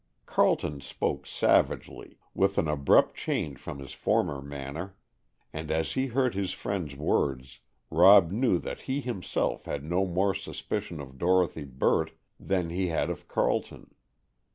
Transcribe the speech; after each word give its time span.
Carleton 0.25 0.81
spoke 0.81 1.27
savagely, 1.27 2.17
with 2.33 2.57
an 2.57 2.67
abrupt 2.67 3.15
change 3.15 3.59
from 3.59 3.77
his 3.77 3.93
former 3.93 4.41
manner, 4.41 4.95
and 5.53 5.69
as 5.69 5.91
he 5.91 6.07
heard 6.07 6.33
his 6.33 6.53
friend's 6.53 6.95
words, 6.95 7.59
Rob 7.91 8.31
knew 8.31 8.57
that 8.57 8.81
he 8.89 8.99
himself 8.99 9.65
had 9.65 9.83
no 9.83 10.07
more 10.07 10.33
suspicion 10.33 10.99
of 10.99 11.19
Dorthy 11.19 11.65
Burt 11.65 12.13
than 12.39 12.71
he 12.71 12.87
had 12.87 13.11
of 13.11 13.27
Carleton. 13.27 13.93